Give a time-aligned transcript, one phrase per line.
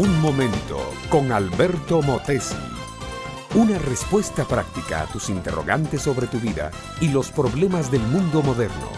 [0.00, 2.56] Un momento con Alberto Motesi.
[3.54, 6.70] Una respuesta práctica a tus interrogantes sobre tu vida
[7.02, 8.90] y los problemas del mundo moderno.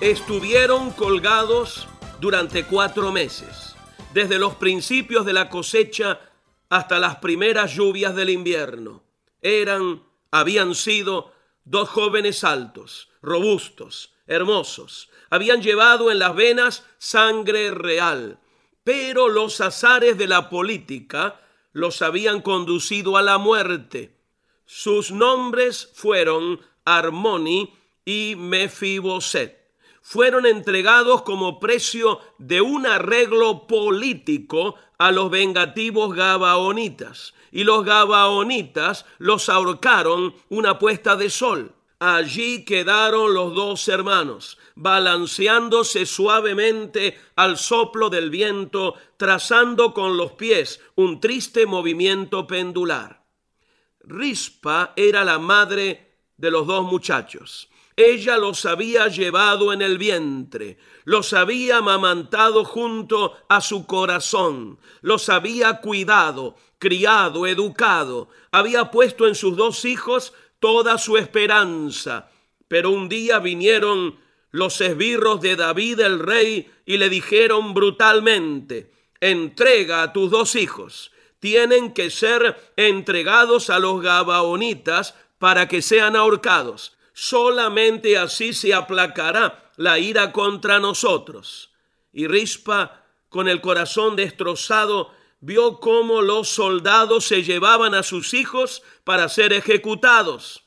[0.00, 1.88] Estuvieron colgados
[2.20, 3.74] durante cuatro meses,
[4.14, 6.20] desde los principios de la cosecha
[6.68, 9.02] hasta las primeras lluvias del invierno.
[9.40, 11.32] Eran, habían sido
[11.64, 15.10] dos jóvenes altos, robustos, hermosos.
[15.30, 18.38] Habían llevado en las venas sangre real,
[18.84, 21.40] pero los azares de la política
[21.72, 24.16] los habían conducido a la muerte.
[24.66, 27.74] Sus nombres fueron Armoni
[28.04, 29.60] y Mefiboset.
[30.00, 39.06] Fueron entregados como precio de un arreglo político a los vengativos gabaonitas, y los gabaonitas
[39.18, 41.72] los ahorcaron una puesta de sol.
[42.04, 50.80] Allí quedaron los dos hermanos, balanceándose suavemente al soplo del viento, trazando con los pies
[50.96, 53.22] un triste movimiento pendular.
[54.00, 57.68] Rispa era la madre de los dos muchachos.
[57.94, 65.28] Ella los había llevado en el vientre, los había amamantado junto a su corazón, los
[65.28, 70.32] había cuidado, criado, educado, había puesto en sus dos hijos
[70.62, 72.30] toda su esperanza.
[72.68, 74.20] Pero un día vinieron
[74.52, 81.10] los esbirros de David el rey y le dijeron brutalmente, entrega a tus dos hijos,
[81.40, 86.96] tienen que ser entregados a los gabaonitas para que sean ahorcados.
[87.12, 91.72] Solamente así se aplacará la ira contra nosotros.
[92.12, 98.82] Y Rispa, con el corazón destrozado, vio cómo los soldados se llevaban a sus hijos
[99.04, 100.64] para ser ejecutados.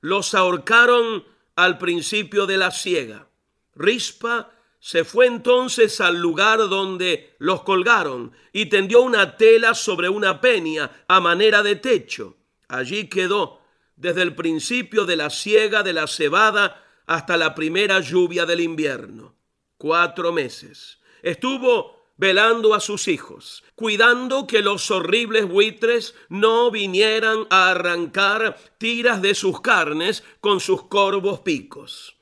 [0.00, 3.28] Los ahorcaron al principio de la siega.
[3.74, 4.50] Rispa
[4.80, 11.04] se fue entonces al lugar donde los colgaron y tendió una tela sobre una peña
[11.08, 12.36] a manera de techo.
[12.68, 13.60] Allí quedó
[13.96, 19.34] desde el principio de la siega de la cebada hasta la primera lluvia del invierno.
[19.76, 21.00] Cuatro meses.
[21.22, 29.20] Estuvo velando a sus hijos, cuidando que los horribles buitres no vinieran a arrancar tiras
[29.20, 32.16] de sus carnes con sus corvos picos.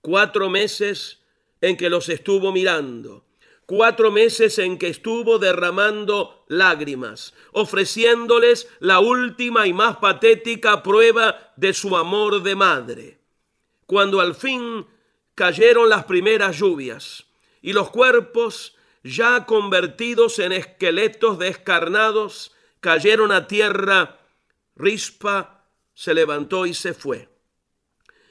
[0.00, 1.22] Cuatro meses
[1.60, 3.24] en que los estuvo mirando,
[3.66, 11.74] cuatro meses en que estuvo derramando lágrimas, ofreciéndoles la última y más patética prueba de
[11.74, 13.18] su amor de madre.
[13.86, 14.86] Cuando al fin
[15.34, 17.26] cayeron las primeras lluvias
[17.60, 24.20] y los cuerpos ya convertidos en esqueletos descarnados, cayeron a tierra,
[24.76, 25.64] Rispa
[25.94, 27.28] se levantó y se fue.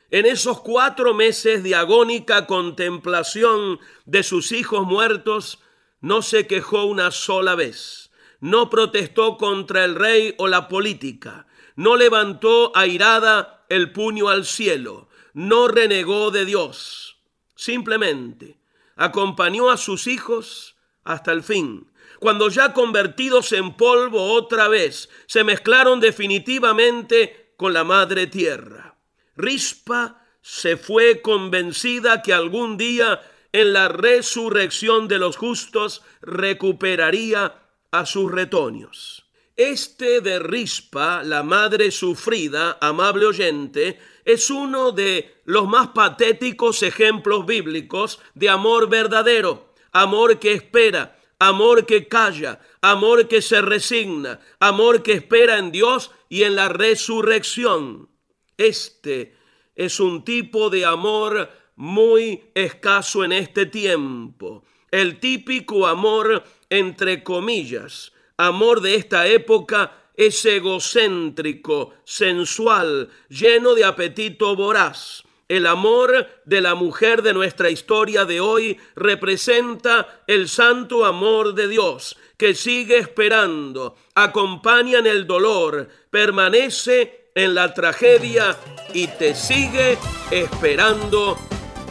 [0.09, 5.59] En esos cuatro meses de agónica contemplación de sus hijos muertos,
[5.99, 11.97] no se quejó una sola vez, no protestó contra el rey o la política, no
[11.97, 17.17] levantó airada el puño al cielo, no renegó de Dios.
[17.55, 18.59] Simplemente
[18.97, 21.91] acompañó a sus hijos hasta el fin.
[22.19, 28.97] Cuando ya convertidos en polvo otra vez, se mezclaron definitivamente con la madre tierra.
[29.35, 33.21] Rispa se fue convencida que algún día
[33.51, 37.55] en la resurrección de los justos recuperaría
[37.91, 39.25] a sus retoños.
[39.55, 47.45] Este de Rispa, la madre sufrida, amable oyente, es uno de los más patéticos ejemplos
[47.45, 55.01] bíblicos de amor verdadero, amor que espera, amor que calla, amor que se resigna, amor
[55.01, 58.09] que espera en Dios y en la resurrección.
[58.57, 59.33] Este
[59.77, 64.65] es un tipo de amor muy escaso en este tiempo.
[64.91, 74.55] El típico amor entre comillas, amor de esta época es egocéntrico, sensual, lleno de apetito
[74.55, 75.23] voraz.
[75.47, 81.69] El amor de la mujer de nuestra historia de hoy representa el santo amor de
[81.69, 88.57] Dios que sigue esperando, acompaña en el dolor, permanece en la tragedia
[88.93, 89.97] y te sigue
[90.31, 91.37] esperando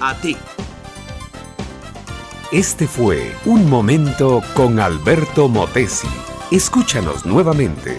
[0.01, 0.37] a ti.
[2.53, 6.09] Este fue Un Momento con Alberto Motesi.
[6.51, 7.99] Escúchanos nuevamente